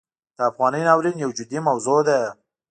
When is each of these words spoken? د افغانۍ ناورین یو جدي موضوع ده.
د 0.37 0.39
افغانۍ 0.49 0.81
ناورین 0.87 1.15
یو 1.23 1.31
جدي 1.37 1.59
موضوع 1.67 1.99
ده. 2.07 2.19